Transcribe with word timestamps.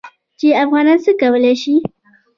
چې 0.39 0.47
افغانان 0.63 0.97
څه 1.05 1.11
کولی 1.21 1.53
شي. 1.61 1.75